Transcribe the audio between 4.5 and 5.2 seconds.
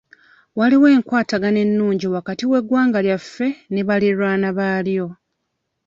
baalyo.